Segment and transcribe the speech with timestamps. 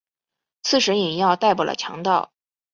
[0.63, 2.33] 刺史尹耀逮捕了强盗。